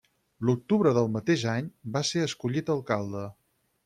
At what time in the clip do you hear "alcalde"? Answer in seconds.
2.77-3.23